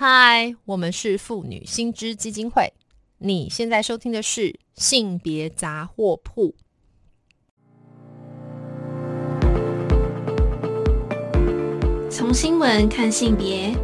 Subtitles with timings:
[0.00, 2.72] 嗨，我们是妇女新知基金会。
[3.18, 6.54] 你现在收听的是性别杂货铺。
[12.08, 13.76] 从新闻看性别。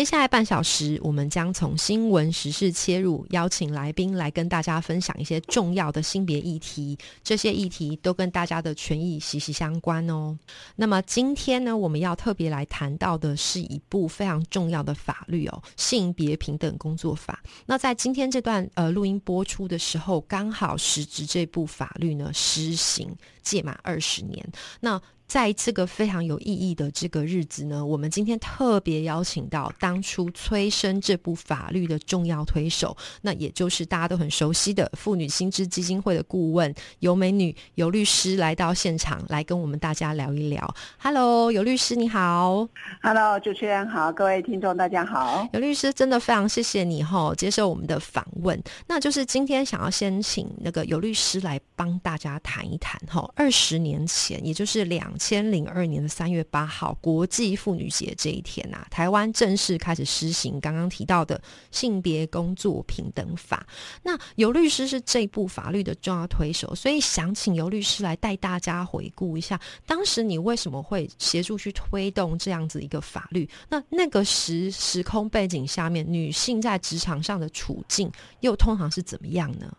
[0.00, 6.96] 接下来半小时，我们将从新闻时事切入，邀请来宾来跟大家分享一些重要的性别议题。
[7.22, 10.34] 这些议题都跟大家的权益息息相关哦。
[10.74, 17.38] 那么今天呢，我们要特别来谈到的是一部非常重要的法律哦，《性别平等工作法》。
[17.66, 24.42] 那在今天这段呃录音播出的时候，刚好时值这部法律呢施行届满二十年。
[24.80, 24.98] 那
[25.30, 40.74] 在这个非常有意义的这个日子呢，我们今天特别邀请到当初催生这部法律的重要推手，那也就是大家都很熟悉的妇女新知基金会的顾问尤美女尤律师来到现场，来跟我们大家聊一聊。
[40.98, 42.66] Hello，尤律师你好。
[43.00, 45.46] Hello，主持人好，各位听众大家好。
[45.52, 48.60] 尤律师真的非常谢谢你哈，接受我们的访问。
[48.88, 55.08] 那就是今天想要先请那个尤律师来帮大家谈一谈哈，二十年前，也就是两。
[55.20, 61.40] 千零二年的三月八号，国际妇女节这一天呐，台湾正式开始施行刚刚提到的
[61.70, 63.66] 性别工作平等法。
[64.02, 73.46] 那尤律师是这部法律的重要推手，所以想请尤律师来带大家回顾一下，当时你为什么会协助去推动这样子一个法律？
[73.68, 78.10] 那那个时时空背景下面，女性在职场上的处境
[78.40, 79.70] 又通常是怎么样呢？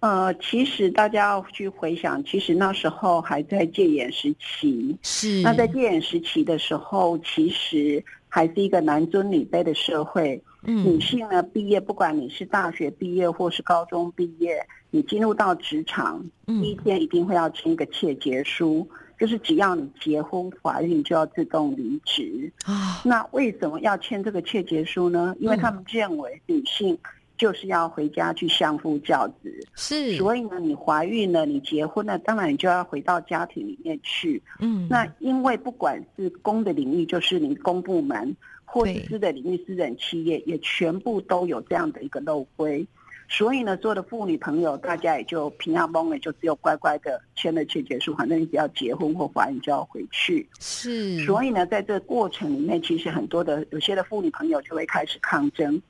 [0.00, 4.96] 呃，其实大家要去回想，其实那时候还在戒严时期。
[5.02, 5.40] 是。
[5.40, 10.40] 那在戒严时期的时候，其实还是一个男尊女卑的社会。
[10.64, 10.84] 嗯。
[10.84, 18.86] 女性呢，毕业不管你是大学毕业或是高中毕业，你进入到职场，第一天一定会要签一个切结书，
[19.18, 22.52] 就是只要你结婚怀孕就要自动离职。
[22.64, 23.00] 啊。
[23.02, 25.34] 那为什么要签这个切结书呢？
[25.40, 26.96] 因为他们认为女性。
[27.36, 30.16] 就是要回家去相夫教子，是。
[30.16, 34.42] 所以呢，你怀孕了，你结婚了，当然你就要回到家庭里面去。
[34.58, 34.86] 嗯。
[34.88, 42.86] 那因为不管是公的领域，就是你公部门，或是私的领域，私人企业，也全部都有这样的一个漏规。
[43.28, 50.48] 所以呢，所有的妇女朋友，大家也就平安懵了，就只有乖乖的签了切结书，反正你只要结婚或怀孕就要回去。
[50.60, 51.18] 是。
[51.24, 55.82] 所以呢，在这个过程里面，其实很多的有些的妇女朋友就会开始抗争。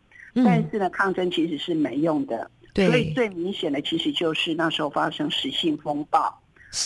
[0.45, 2.51] 但是呢，抗争其实是没用的。
[2.75, 2.87] 对。
[2.89, 6.33] 所以最明显的其实就是那时候发生实性风暴。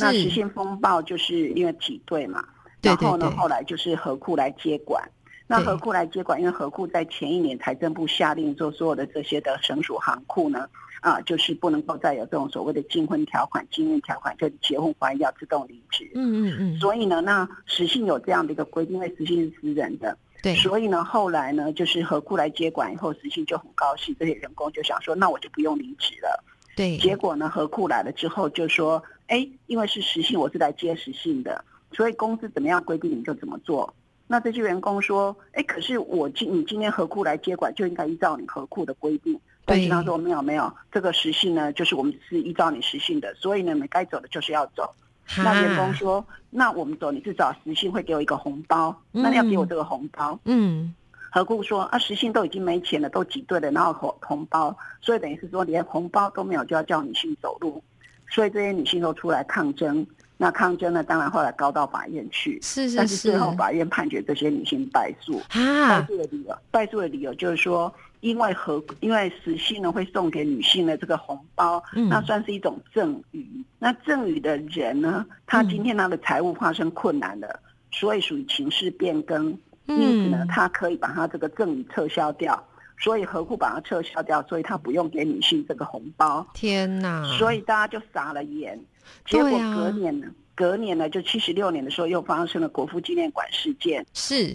[0.01, 2.45] 那实性风暴就是因为挤兑嘛。
[2.81, 5.03] 然后呢，后来就是何库来接管。
[5.47, 10.69] 那何库来接管，因为何库在前一年财政部下令，做所有的这些的省属行库呢，
[11.01, 16.09] 啊，就是不能够再有这种所谓的禁婚条款、禁孕条款，就结婚怀孕要自动离职。
[16.15, 16.79] 嗯嗯嗯。
[16.79, 20.17] 所以呢，那实性有这样的一个规定，因为实性是私人的。
[20.43, 26.45] 对，所以呢，后来呢，就是何库来接管以后，实信就很高兴，这些员工就想说，那我就不用离职了。
[26.77, 31.63] 对，结果呢，何库来了之后就说，哎，因为是实信，我是来接实信的，
[31.93, 33.93] 所以公司怎么样规定你就怎么做。
[34.27, 39.39] 那这些员工说，哎，可是我今你今天何库来接管，就应该依照你何库的规定。
[39.67, 44.91] 但是他说没有没有，这个实信呢，就是我们是依照你实信的，所以呢，你该走的就是要走。
[45.39, 48.95] 那员工说：“那我们走，你至少实信会给我一个红包。
[49.13, 50.93] 那你要给我这个红包。”嗯，
[51.31, 51.99] 何故说啊？
[51.99, 57.83] 实信都已经没钱了，都挤兑了，然后红红包，所以等于是说连红包都没有，就要叫女性走路。
[58.29, 60.07] 所以这些女性都出来抗争。
[60.37, 61.05] 那抗争呢？
[61.05, 62.59] 当然后来告到法院去。
[62.63, 62.97] 是是是。
[62.97, 65.41] 但是最后法院判决这些女性败诉。
[65.51, 66.01] 啊。
[66.01, 67.93] 败诉的理由，败诉的理由就是说。
[68.21, 73.47] 因为和因为实信呢会送给女性的这个红包，那算是一种赠与。
[73.79, 77.61] 那赠与的人呢，他今天他的财务发生困难了，
[77.91, 79.47] 所以属于情势变更，
[79.87, 82.63] 因此呢，他可以把他这个赠与撤销掉。
[83.03, 84.43] 所以何故把它撤销掉？
[84.47, 86.47] 所以他不用给女性这个红包。
[86.53, 87.25] 天哪！
[87.39, 88.79] 所以大家就傻了眼。
[89.25, 94.05] 结果隔年呢，隔年呢，就七十六年的时候又发生了国父纪念馆事件。
[94.13, 94.55] 是。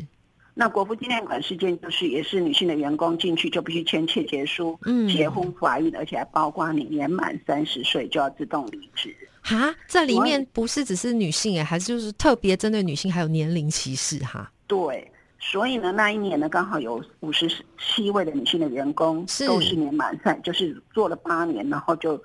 [0.58, 9.14] 那国父纪念馆事件就是也是女性的员工进去就必须签切结书，嗯，结婚怀孕，而且还包括你年满三十岁就要自动离职。
[9.42, 14.50] 哈，这里面不是只是女性哎，还是就是特别针对女性，还有年龄歧视哈。
[14.66, 22.18] 对，所以呢，那一年呢，刚好有五十七位的女性的员工都是年满三，就是做了八年，然后就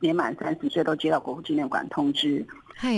[0.00, 2.44] 年满三十岁都接到国父纪念馆通知。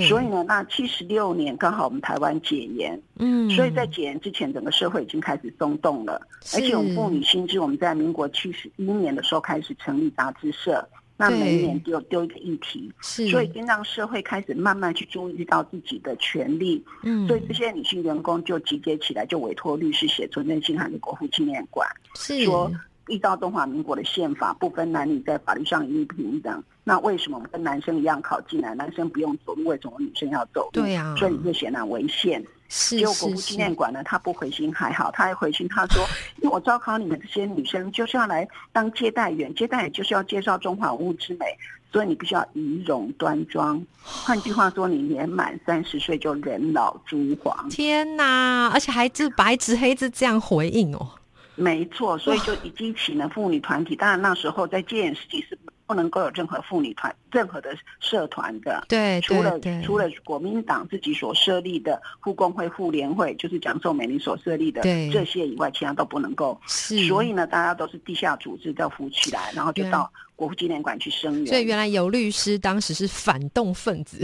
[0.08, 6.20] 所以呢，那七十六年刚好我们台湾解严，嗯，所以在解严之前，整个社会已经开始松动了。
[6.54, 10.86] 而且我们妇女新知，我们在民国七十一年的时候开始成立杂志社，
[11.16, 16.82] 那每一对年丢丢一个议题，是，所以已经让社会开始慢慢去注意到自己的权利。
[17.02, 22.44] 嗯，所以这些女性员工就集结起来，就委托律师写存证信函给国父纪念馆，是。
[22.44, 22.70] 说
[23.08, 26.62] 依照中华民国的宪法，不分男女在法律上一律平等。
[26.84, 30.82] 那为什么我们跟男生一样考进来，男生不用走路，为什么女生要走路？
[30.82, 32.44] 对啊所以你就显然违宪。
[32.68, 36.04] 是结果国是父纪，念馆呢，他不回信还好，他还回信，他说
[36.42, 41.46] ：“因为我招考你们这些女生，就是要来当接待员，接待员就是要介绍中华文物之美，
[41.92, 43.80] 所以你必须要仪容端庄。
[44.02, 47.68] 换句话说，你年满三十岁就人老珠黄。
[47.68, 48.68] 天哪！
[48.74, 51.08] 而且还是白纸黑字这样回应哦。
[51.56, 53.96] 没错，所以就已经起了妇女团体。
[53.96, 58.84] 当然那时候在戒严时期是不能够有任何妇女团、任何的社团的。
[58.88, 66.60] 对除了对对，除了国民党自己所设立的护工会、妇联会，就是蒋宋美龄所设立的对这些以外，其他都不能够。
[66.66, 71.46] 是，所以呢，大家都是地下组织要扶起来，然后就到国父纪念馆去声援。
[71.46, 74.22] 所以原来有律师当时是反动分子，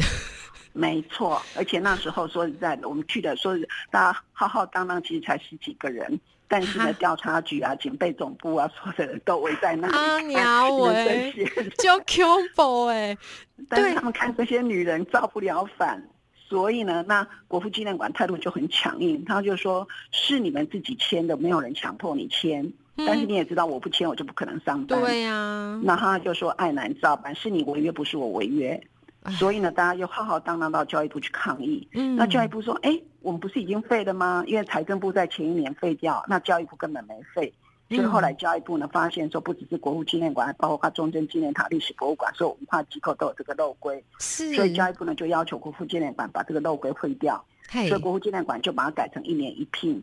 [0.75, 6.20] 没错，而且那时候说实在的，我们去的说是大家浩浩荡荡，其实才十几个人，
[6.52, 13.16] 但是啊呢，调查局啊、警备总部啊，所有的人都围在那里啊看鸟喂人生线就 Q 哎，
[13.70, 16.06] 但是他们看这些女人造不了反，
[16.50, 22.70] 所以呢，那国父纪念馆态度就很强硬，他就说是你们自己签的，没有人强迫你签。
[22.94, 25.00] 但是你也知道，我不签我就不可能上班。
[25.00, 28.78] 嗯对呀，那他就说爱难照办，是你违约，不是我违约。
[29.22, 31.86] 哎所以呢，大家就浩浩荡荡到教育部去抗议。
[31.92, 34.42] 嗯那教育部说：“哎，我们不是已经废了吗？
[34.46, 37.52] 因为财政部在前一年废掉，那教育部根本没废。
[37.88, 44.02] 所以后来教育部呢发现说，不只是国父纪念馆，还包括中正纪念塔、历史博物馆，所有文化机构都有这个漏规。
[44.19, 47.44] 是，所以教育部呢就要求国父纪念馆把这个漏规废掉。
[47.69, 50.02] 嘿所以国父纪念馆就把它改成一年一聘。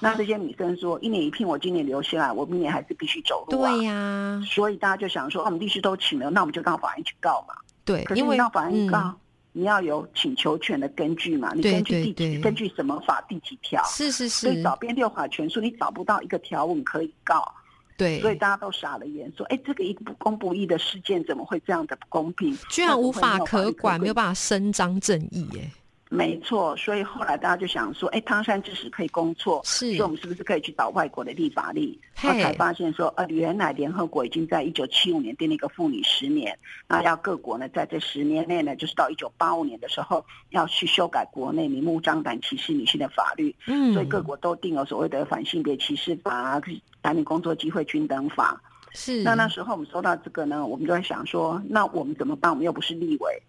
[0.00, 3.72] 那这些女生说，一年一聘，我今年留下来，我明年还是必须走路啊。
[3.72, 7.54] 对呀，所以大家就想说，哦我们律师都请了，那我们就到法院去告嘛。
[7.88, 9.18] 对，可是因为你到法院嗯告，
[9.52, 11.52] 你要有请求权的根据嘛？
[11.54, 12.40] 你根据第几？
[12.40, 13.82] 根据什么法第几条？
[13.84, 17.42] 是是是，所以找遍六法全书，你找不到一个条文可以告，
[17.96, 22.56] 对，所以大家都傻了眼，说：哎，这个不公不义的事件怎么会这样的不公平？
[22.68, 24.28] 居然无法可管，没有办法。
[24.28, 25.70] 办法伸张正义，哎，
[26.10, 32.00] 没错，所以后来大家就想说，哎，汤山之石可以攻错，是所以我们是不是可以去找外国的立法力？
[32.14, 46.62] 嘿然后才发现说，呃，原来联合国已经在一九七五年定了一个妇女十年，那要各国呢在这十年内呢，就是到一九八五年的时候，要去修改国内明目张胆歧视女性的法律，嗯，所以各国都定了所谓的反性别歧视法啊、
[47.02, 48.60] 男女工作机会均等法。
[48.94, 52.50] 是那那时候我们收到这个呢，我们就在想说，那我们怎么办？
[52.50, 53.42] 我们又不是立委。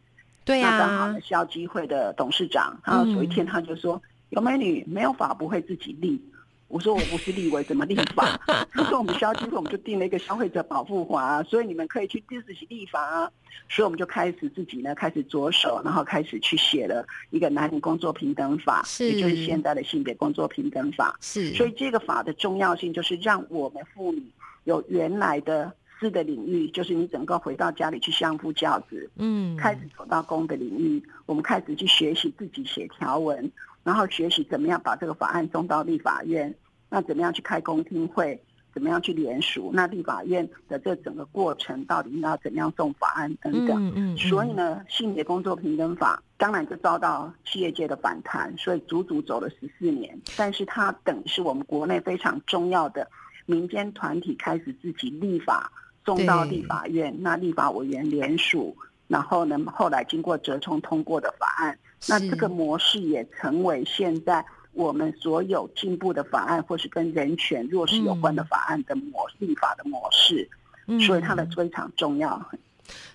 [0.49, 4.01] 对呀那刚好呢，，消基会的董事长，然后有一天他就说
[4.31, 6.19] ：“有美女，没有法不会自己立。”
[6.67, 8.39] 我说：“我不是立委，怎么立法？”
[8.73, 13.31] 他说：“我们消基会我们就定了一个消费者保护法啊，所以你们可以去自己立法啊。”
[13.69, 21.15] 所以我们就开始自己呢开始着手，然后开始去写了一个男女工作平等法，是也就是现在的性别工作平等法。
[21.21, 24.23] 是，所以这个法的重要性就是让我们妇女
[24.63, 33.51] 有原来的私的领域，就是你整个回到家里去相夫教子，嗯，开始走到公的领域，我们开始去学习自己写条文，
[33.83, 36.55] 然后学习怎么样把这个法案送到立法院，
[36.89, 38.41] 那怎么样去开公听会，
[38.73, 43.89] 怎么样去联署，那立法院的这整个过程到底应该要怎么样送法案等等。
[43.89, 50.17] 嗯嗯，所以呢，性别工作平等法当然就遭到企业界的反弹，所以足足走了十四年。
[50.37, 53.05] 但是它等于是我们国内非常重要的
[53.45, 55.71] 民间团体开始自己立法，
[56.17, 58.75] 送到立法院，那立法委员联署，
[59.07, 64.45] 然后呢，后来经过折冲通过的法案，那这个模式也成为现在。
[64.73, 70.47] 我们所有进步的法案，或是跟人权弱势有关的法案的模立法的模式，
[70.85, 72.39] 嗯所以它的非常重要。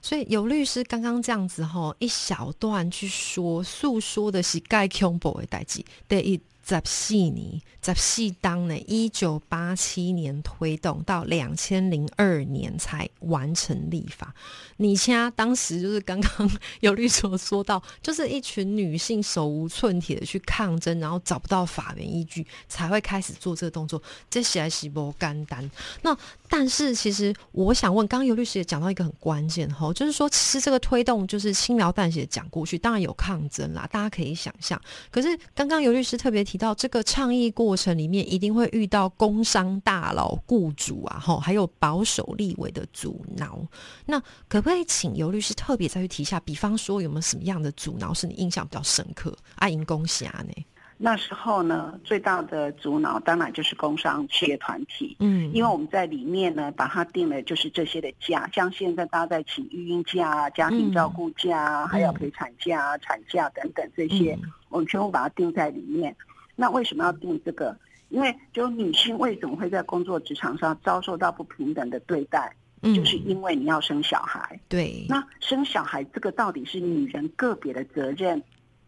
[0.03, 6.39] 所以有律师刚刚这样子吼，一小段去说诉说的是盖恐怖的代际，对一。
[6.67, 14.35] 十四年，十四当呢，一九八七年推动到两千零二年才完成立法。
[14.79, 24.03] 你家当时就是刚刚有律所说到，就是一群女性手无寸铁的去抗争，然后找不到法源依据，才会开始做这个动作。
[24.31, 25.71] 这写来是不干单。
[26.03, 26.17] 那
[26.49, 34.81] 但是其实我想问，刚刚尤律师也讲到一个很关键哈，就是说其实这个推动就是轻描淡写讲过去，当然有抗争啦，大家可以想象。
[35.11, 43.59] 可是刚刚尤律师特别提到，这个倡议过程里面一定会遇到工商大佬、雇主啊，哈，还有保守立委的阻挠。
[44.07, 46.39] 那可不可以请尤律师特别再去提一下？
[46.41, 49.37] 比方说有没有什么样的阻挠是你印象比较深刻？
[49.57, 50.65] 阿银公侠呢？
[50.97, 66.15] 那时候呢，最大的阻挠当然就是工商企业团体，嗯，因为我们在里面呢，把它定了就是这些的假，像现在大家在请育婴假啊、家庭照顾假啊，还有陪产假啊、产假等等这些，我们全部把它定在里面。
[66.57, 67.77] 那为什么要定这个？
[68.11, 72.55] 因为就女性为什么会在工作职场上遭受到不平等的对待？
[72.83, 74.61] 就是因为你要生小孩。
[74.69, 78.41] 对，那生小孩这个到底是女人个别的责任？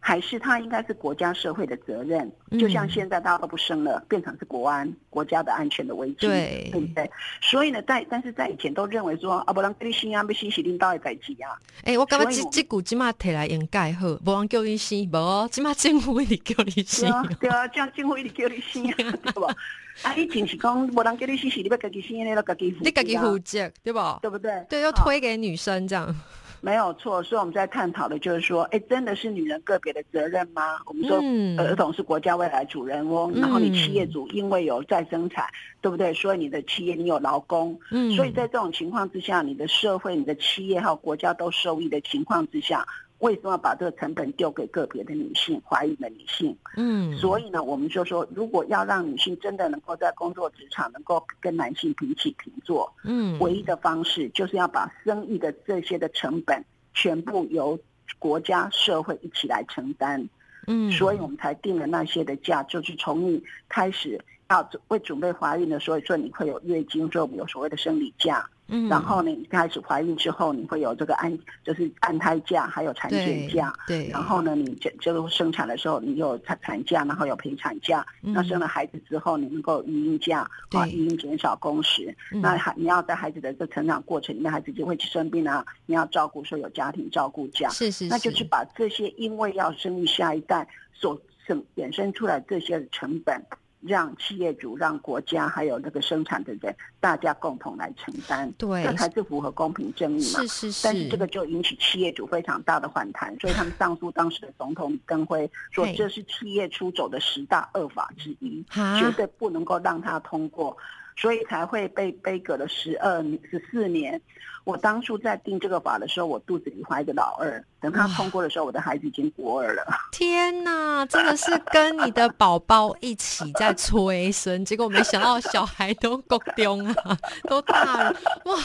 [0.07, 7.11] 还是它应该是国家社会的责任，就像现在大家都不生了，变成是国安国家的安全的危机，对不对？
[7.41, 11.59] 所以呢，在但是在以前都认为说啊，不能给你生啊，不生是领导的代志啊。
[11.83, 17.11] 哎，我感觉这这股起码提来掩盖好，不能叫你生，不，起码政府一直叫你生。
[17.41, 19.43] 对啊，这样政府一直叫你生，对不？
[20.07, 23.99] 啊，以前是讲不让给你生，是你要自己生，你要自己负，你自己负责，对不？
[24.23, 24.65] 对不对？
[24.69, 26.15] 对，要推给女生这样。
[26.61, 30.79] 没有错，所以我们在探讨的就是说，哎，真的是女人个别的责任吗？
[30.87, 31.19] 我们说，
[31.63, 35.47] 儿童是国家未来主人翁，然后你企业主因为有再生产，
[35.81, 36.13] 对不对？
[36.15, 37.79] 所以你的企业你有劳工，
[38.17, 42.87] 所以在这种情况之下，你的社会、你的企业还有国家都受益的情况之下。
[43.19, 46.57] 为什么要把这个成本丢给个别的女性、怀孕的女性？
[46.77, 57.79] 嗯，所以呢，我们就说，如果要让女性真的能够在工作职场能够跟男性平起平坐，嗯，唯一的方式就是要把生育的这些的成本全部由
[58.19, 60.29] 国家社会一起来承担。
[60.67, 64.21] 嗯，所以我们才定了那些的假，就是从你开始
[64.51, 68.47] 要为准备怀孕的，所以说你会有月经，就有所谓的生理假。
[68.69, 73.73] 嗯，然后呢，你开始怀孕之后，你会有这个安，就是安胎假，还有产检假。
[73.87, 74.09] 对。
[74.09, 78.05] 然后呢，你就就生产的时候，你有产产假，然后有陪产假。
[78.21, 82.13] 那生了孩子之后，你能够育婴假，啊，育婴减少工时。
[82.31, 87.69] 那孩你要在孩子的这成长过程里面，孩子就会去生病啊，你要照顾，说有家庭照顾假。
[87.69, 88.07] 是是。
[88.09, 93.41] 那就是把这些因为要生育下一代所生衍生出来这些成本。
[93.81, 100.41] 让企业主、让国家还有那个生产的人，大家共同来承担，对，这才是符合公平正义嘛。
[100.41, 100.85] 是是是。
[100.85, 108.65] 但是这个就引起企业主非常大的反弹，所以他们上诉当时的总统李登辉说，这是企业出走的十大恶法之一，
[108.99, 110.77] 绝对不能够让他通过。
[111.17, 114.21] 所以才会被背隔了十二十四年。
[114.65, 117.65] 我当初在定这个法的时候，我肚子里怀着老二。
[117.81, 119.87] 等他通过的时候，我的孩子已经国二了。
[120.11, 127.17] 天哪，真的是跟你的宝宝一起在催生，结果没想到小孩都够丢啊，
[127.49, 128.59] 都大了哇！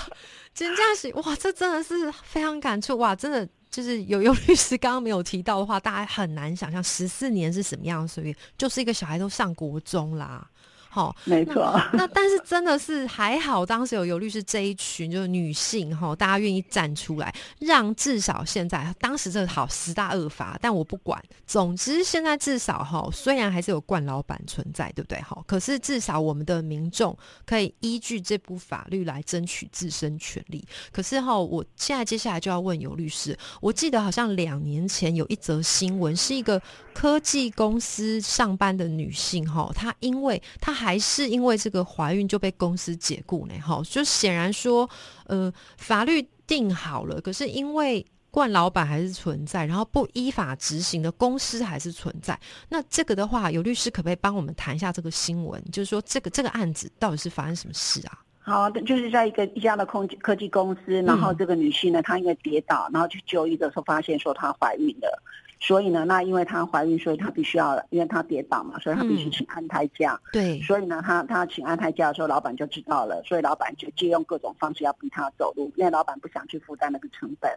[0.55, 3.15] 真这是哇，这真的是非常感触哇！
[3.15, 10.49] 真的就是有有律师刚刚没有提到的话，大家很难想象十四年是什么样的岁月，就是一个小孩都上国中啦。
[10.93, 11.81] 好，没错。
[11.93, 21.17] 那但是真的是还好，当时有尤律师这一群就是女性哈，大家愿意站出来，让至少现在当时这好十大恶法，但我不管。
[21.47, 25.17] 总之现在至少哈，虽然还是有冠老板存在，对不对？
[25.21, 30.67] 哈，可是至少我们的民众可以依据这部法律来争取自身权利。
[30.91, 36.61] 可是哈，我现在接下来就要问尤律师，我记得好像两年前有一则新闻，是一个
[36.93, 40.80] 科技公司上班的女性哈，她因为她。
[40.81, 43.53] 还是因为这个怀孕就被公司解雇呢？
[43.59, 44.89] 哈，就显然说，
[45.27, 52.39] 呃，法律定好了，可是因为冠老板还是存在，然后不依法执行的公司还是存在。
[52.69, 55.63] 那这个的话，有律师可不可以帮我们谈一下这个新闻？
[55.71, 58.17] 就是说，这个这个案子到底是发生什么事啊？
[58.43, 65.21] 好，就是在一个一家的空科技公司，然后这个女性呢，她因为跌倒，然后去就医的时候发现说她怀孕了。
[65.61, 70.19] 所以呢，那因为她怀孕，所以她必须要，因为她跌倒嘛，所以她必须请安胎假。
[70.33, 70.59] 对。
[70.61, 77.51] 所以呢，她她请安胎假的时候，老板就知道了，所以老板就借用各种方式要逼她走路，因为老板不想去负担那个成本。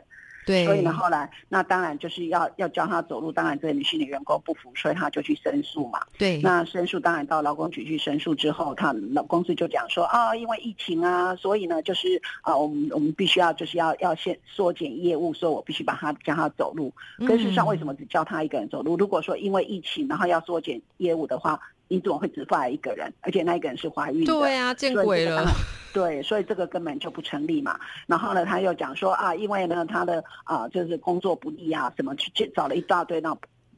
[0.44, 0.64] 对。
[0.66, 6.00] 所以呢，后来那当然就是要要教他走路，当然这个女性的员工不服，所以他就去申诉嘛。
[6.18, 6.40] 对。
[6.42, 16.92] 那申诉当然到劳工局去申诉之后，他老公司就讲说啊，因为疫情啊，所以呢就是啊，我们我们必须要就是要要先缩减业务，所以我必须把他教他走路。
[17.20, 17.94] 可事实上为什么？
[17.94, 18.96] 只教他一个人走路。
[18.96, 21.60] 如果说因为疫情，然后要缩减业务的话，
[21.94, 23.12] 你怎么会只发一个人？
[23.20, 24.32] 而且那一个人是怀孕的。
[24.32, 25.46] 对啊，见鬼了。
[25.92, 27.78] 对，所以这个根本就不成立嘛。
[28.08, 33.32] 然后呢，他又讲说啊，因为呢他的啊就是工作不利啊，什么去找了一大堆那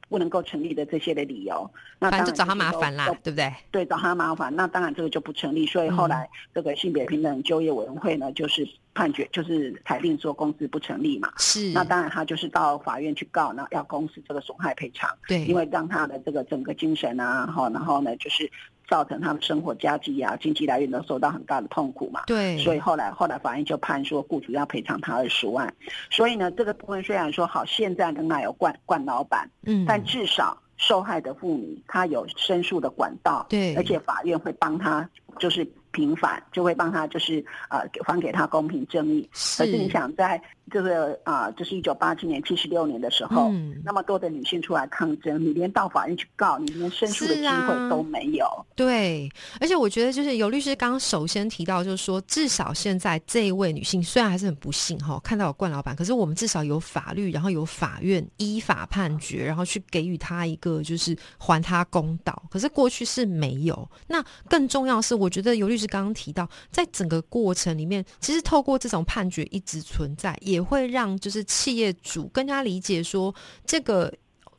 [0.09, 1.71] 不能够成立的这些的理由。
[1.99, 3.53] 那当然就找他麻烦啦，对不对？
[3.71, 4.55] 对，找他麻烦。
[4.55, 5.67] 那当然这个就不成立。
[5.67, 8.67] 所以后来这个性别平等就业委员会呢，就是。
[8.97, 18.51] 判决就是裁定说公司不成立嘛，是那当然他就是到法院去告，那要公司这个损害赔偿，对，因为让他的这个整个精神啊，哈，然后呢就是
[18.89, 25.73] 造成他们生活家计啊，经济来源都受到很大的痛苦嘛，对，所以后来后来法院就判说雇主要赔偿他二十万，
[26.11, 35.67] 所以呢这个部分虽然说好，现在仍然有冠冠老板，嗯，但至少受害的妇女她有申诉的管道，对，而且法院会帮她就是
[35.97, 39.27] 平反，就会帮他就是呃还给他公平正义。
[39.57, 40.39] 可是你想在。
[40.69, 48.45] 这个啊，就是一九八七年七十六年的时候，嗯那么多的女性出来抗争，你连到法院去告，你连申诉的机会都没有。
[48.75, 62.43] 对，而且我觉得就是尤律师刚刚首先提到，就是说至少现在这一位女性虽然还是很不幸哈，看到有冠老板，可是我们至少有法律，然后有法院依法判决，然后去给予她一个就是还她公道。
[62.51, 63.89] 可是过去是没有。
[64.09, 70.57] 那更重要是，我觉得尤律师刚刚提到，在整个过程里面，其实透过这种判决一直存在，也。
[70.57, 73.35] 也会让就是企业主更加理解说，
[73.67, 74.11] 这个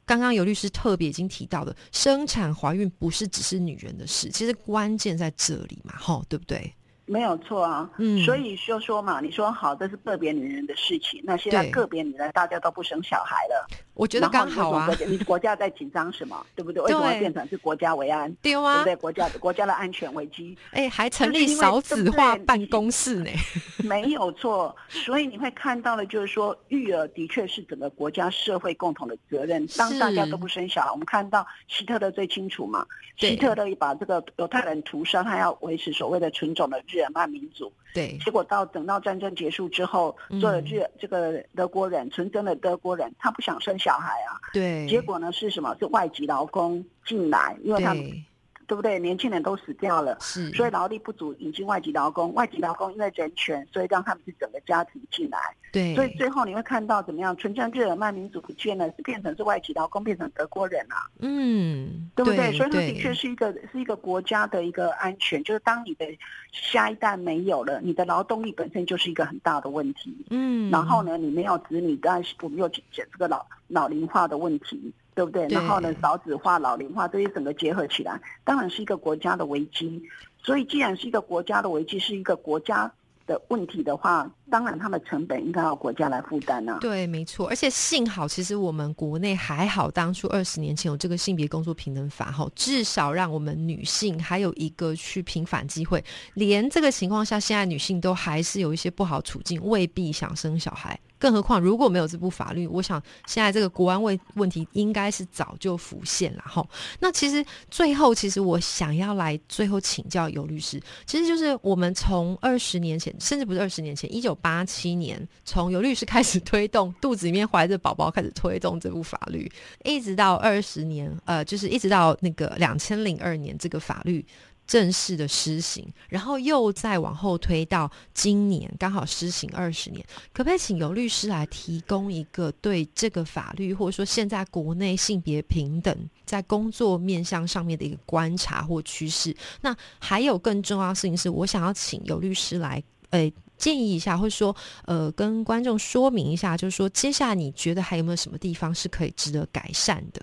[0.05, 6.71] 刚刚有律师特别已经提到的，生产怀孕不是只是女人的事，其实关键在这里嘛，吼，对不对？
[7.07, 13.67] 没有错啊，嗯，所以就说嘛，你说好，这是个别女人的事情，那现在个别女人大家都不生小孩了。
[13.97, 16.83] 我觉得刚好啊，你国家在紧张什么，对不对？
[16.83, 18.31] 为什么变成是国家维安？
[18.35, 18.95] 对啊，对？
[18.95, 23.29] 国家国家的安全危机，哎，还成立少子化办公室呢？
[23.83, 29.65] 没有错，所以你会看到的，就是说育儿的确是整个国家社会共同的责任。
[29.75, 32.85] 当大家都不生小孩，我们看到希特勒最清楚嘛？
[33.17, 37.73] 希特勒把这个犹太人屠杀，他要维持所谓的纯种的日耳曼民族。
[37.97, 44.37] 对，结果到等到战争结束之后，做了这这个德国人纯真的德国人，他不想生小孩啊。
[44.53, 45.75] 对，结果呢是什么？
[45.79, 48.25] 是外籍劳工进来，因为他们。
[48.67, 48.99] 对不对？
[48.99, 52.33] 年轻人都死掉了，是，所以劳力不足，引进外籍劳工。
[52.33, 55.39] 外籍劳工因为人权，所以让他们是整个家庭进来。
[55.71, 57.35] 对，所以最后你会看到怎么样？
[57.37, 61.07] 纯正日耳曼民族不见了，是变成是外籍劳工，变成德国人啊。
[61.19, 62.51] 嗯，对不对？
[62.57, 66.05] 所以它的确是一个是一个国家的一个安全，就是当你的
[66.51, 70.25] 下一代没有了，你的劳动力本身就是一个很大的问题。
[70.29, 74.93] 嗯，然后呢，你没有子女，但是我们又讲这个老老龄化的问题。
[75.17, 75.47] 对不对？
[75.47, 79.99] 然后呢，少子化、老龄化这些整个结合起来，当然是一个国家的危机。
[80.43, 82.91] 所以，既然是一个国家的危机，是一个国家。
[83.25, 86.77] 的问题的话，当然他们成本应该要国家来负担呢。
[86.79, 87.47] 对，没错。
[87.49, 96.03] 而且幸好，其实我们国内还好，当初二十年前有这个性别工作平等法，哈，至少让我们女性还有一个去平反机会。
[96.33, 100.97] 连这个情况下，现在女性都还是有一些不好处境，未必想生小孩。
[101.19, 106.63] 更何况如果没有这部法律，我想现在这个国安问问题应该是早就浮现了，哈。
[106.99, 113.13] 那其实最后，其实我想要来最后请教尤律师，其实就是我们从二十年前。
[113.19, 119.51] 甚至不是二十年前，一九八七年，从有律师开始推动，肚子里面怀着宝宝开始推动这部法律，
[119.83, 124.25] 一直到二十年，呃，就是一直到那个两千零二年，这个法律
[124.65, 130.05] 正式的施行，然后又再往后推到今年，刚好施行二十年。
[130.33, 135.95] 可不可以请有律师来提供一个对这个法律，或者说现在国内性别平等
[136.25, 139.33] 在工作面向上面的一个观察或趋势？
[139.61, 142.83] 那还有更重要的事情是，我想要请有律师来。
[143.09, 150.21] 呃，建议一下，或者说，呃，跟观众说明一下，就是说，接下来你觉得还有没有什么地方是可以值得改善的？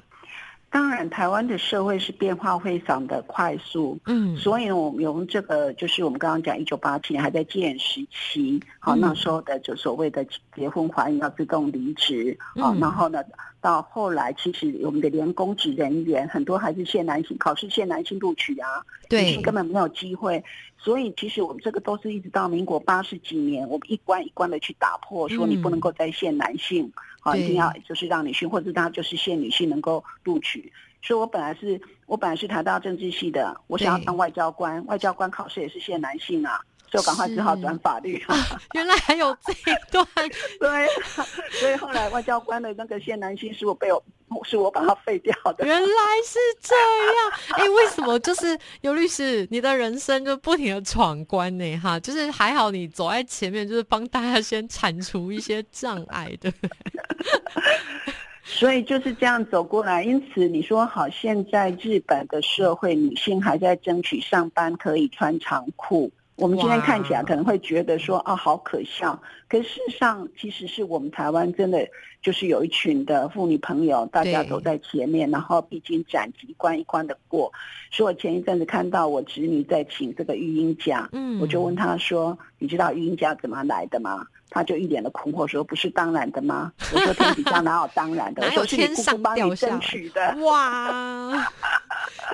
[0.71, 13.23] 当然，台湾的社会是变化非常的快速，嗯，所以我们用这个，就是我们刚刚讲一九八七年还在戒严时期，好，那时候的就所谓的结婚怀孕要自动离职，好，然后呢，
[13.61, 20.43] 到后来其实我们的连公职人员很多还是限男性，考试限男性录取啊，对，根本没有机会。
[20.85, 26.93] 所以其实我们这个都是一直到民国八十几年，我们一关一关的去打破，说你不能够再限男性，
[27.23, 30.71] 啊，一定要就是让女性或者他就是限女性能够录取。
[31.03, 36.61] 所以我本来是我本来是台大政治系的，我想要当外交官， 外交官考试也是限男性啊。
[36.91, 38.37] 就赶快只好转法律啊！
[38.75, 40.07] 原来还有这一段，
[40.61, 40.87] 对，
[41.59, 44.01] 所以后来外交官的那个限男性是我被我
[44.45, 45.65] 是我把它废掉的。
[45.65, 45.87] 原来
[46.25, 51.77] 是这样， 哎，为什么就是尤律师，你的人生就不停的闯关呢？
[51.79, 56.53] 哈，就是还好你走在前面，就是帮大家先铲除一些障碍的。
[58.45, 60.05] 所以就是这样走过来。
[60.05, 66.11] 因此你说好，现在日本的社会女性还在争取上班可以穿长裤。
[66.37, 69.21] 我们今天看起来可能会觉得说啊，好可笑。
[69.49, 71.87] 可事实上，其实是我们台湾真的
[72.21, 77.53] 就是有一群的妇女朋友，大家走在前面，然后毕竟斩棘一关一关的过。
[77.93, 88.43] 所以我前一阵子看到我侄女在请这个育婴假，嗯，我就问她说：“你知道育婴假怎么来的吗？”她就一脸的困惑说：“不是当然的吗？”我说：“天底下哪有当然的？
[88.47, 89.69] 哪有天上掉下
[90.15, 91.53] 的？”哇！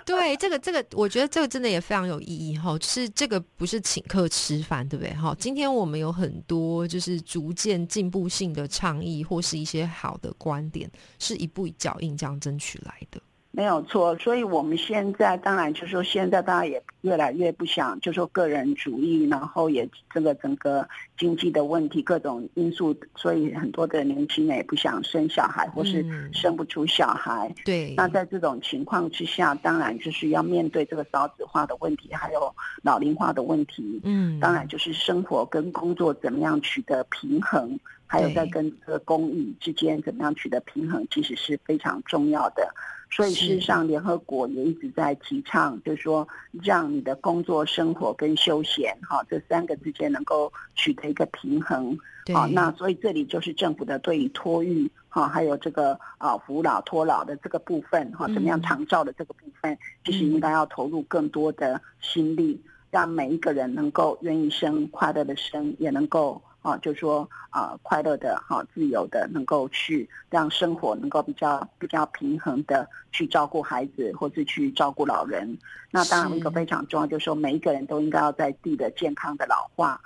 [0.07, 2.77] 对，这个这个，我觉得这个真的也非常有意义哈。
[2.81, 5.15] 是这个不是请客吃饭，对不对？
[5.15, 13.21] 哈，今天我们有很多就是逐渐进步性的倡议，或是一些好的观点，是一步一脚印这样争取来的。
[13.53, 27.53] 没有错，所以我们现在当然就是说，现在大家也越来越不想就说个人主义，然后也这个整个经济的问题各种因素，所以很多的年轻人也不想生小孩，或是生不出小孩。
[27.65, 27.93] 对。
[27.97, 34.01] 那在这种情况之下，当然就是要面对这个少子化的问题，还有老龄化的问题。
[34.05, 34.39] 嗯。
[34.39, 42.73] 当然就是生活跟工作怎么样取得平衡，还有在跟这个公益之间怎么样取得平衡，其实是非常重要的。
[43.11, 46.27] 所以事实上，联合国也一直在提倡，就是说，
[46.63, 51.99] 让你的工作、生活跟休闲，哈，这三个之间能够取得一个平衡。
[52.33, 66.41] 好，那所以这里就是政府的对于托育，哈，还有这个啊扶老托老的这个部分，哈，怎么样长照的这个部分，其实应该要投入更多的心力，让每一个人能够愿意生、快乐的生，也能够。
[66.63, 75.57] 啊，就说啊，快乐的哈，自由的，能够去让生活能够比较比较平衡的去照顾孩子，或是去照顾老人。
[75.91, 80.01] 那当然一个非常重要，就是说每一个人都应该要在自己的健康的老化。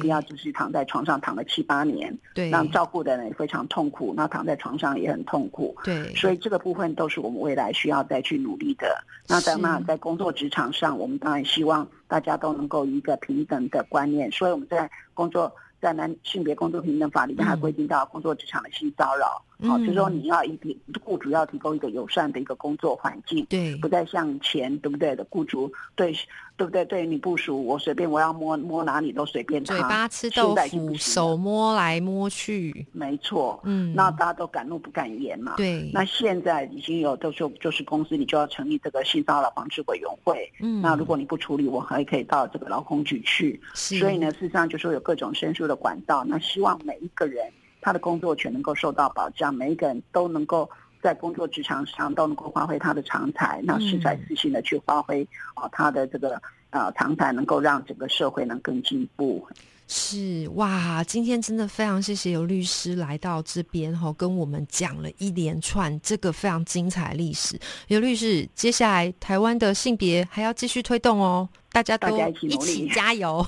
[0.00, 9.00] 不要就是躺在床上躺了七八年，对，让照顾的人也非常痛苦，那躺在床上也很痛苦，对，所以这个部分都是我们未来需要再去努力的。
[9.28, 15.54] 那当然，在工作职场上，我们当然希望大家都能够一个平等的观念，所以我们在工作。
[15.80, 25.14] 在男性别工作平等法里面还规定到工作职场的性骚扰，好，就是说你要一提雇主要提供一个友善的一个工作环境，对，不再像前对不对？
[25.14, 26.12] 的雇主对
[26.56, 26.84] 对不对？
[26.84, 45.68] 对你部署我随便我要摸摸哪里都随便他，嘴巴吃豆腐，手摸来摸去，没错，嗯，那大家都敢怒不敢言嘛，对，那现在已经有都说就是公司你就要成立这个性骚扰防治委员会，嗯，那如果你不处理，我还可以到这个劳工局去，所以呢，事实上就说有各种申诉。
[45.68, 47.44] 的管道，那希望每一个人
[47.88, 50.68] 他的工作权能够受到保障，每一个人都能够
[51.00, 59.48] 在工作职场上都能够发挥他的长才，那适才自信的去发挥啊他的这个呃长才，能够让整个社会能更进步。
[59.90, 67.58] 是哇，今天真的非常谢谢尤律师来到这边哈，跟我们讲了一连串这个非常精彩历史。
[67.86, 71.48] 尤律师，接下来台湾的性别还要继续推动哦。
[71.70, 72.08] 大家都
[72.40, 73.46] 一起加油！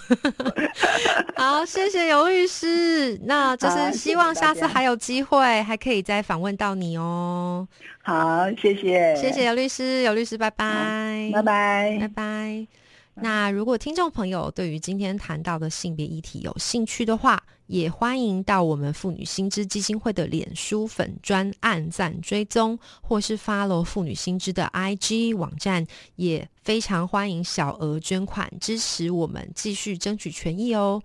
[1.36, 3.18] 好，谢谢尤律师。
[3.24, 7.66] 那就是希望下次还有机会，还可以再访问到你哦。
[8.02, 12.79] 好，谢谢，谢谢尤律师，尤律师，拜拜，拜拜，拜拜。
[13.14, 31.02] 那如果听众朋友对于今天谈到的性别议题有兴趣的话，也欢迎到我们妇女新知基金会的脸书粉专按赞追踪，或是发了妇女新知的 IG 网站，也非常欢迎小额捐款支持我们继续争取权益哦。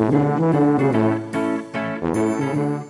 [0.00, 0.14] Thank
[2.56, 2.89] you.